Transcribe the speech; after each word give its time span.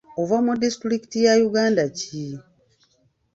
Ova 0.21 0.37
mu 0.45 0.53
disitulikiti 0.63 1.17
ya 1.25 1.33
Uganda 1.47 1.83
ki? 1.97 2.25